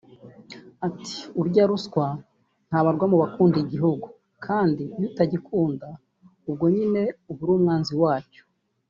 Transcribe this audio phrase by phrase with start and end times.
[0.87, 2.05] Ati”Urya ruswa
[2.67, 4.07] ntabarwa mu bakunda igihugu
[4.45, 5.87] kandi iyo utagikunda
[6.49, 8.41] ubwo nyine uba uri umwanzi wacyo